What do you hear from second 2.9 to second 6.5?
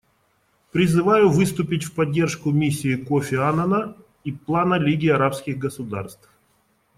Кофи Аннана и плана Лиги арабских государств.